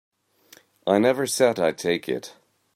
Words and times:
I 0.87 0.97
never 0.97 1.27
said 1.27 1.59
I'd 1.59 1.77
take 1.77 2.09
it. 2.09 2.33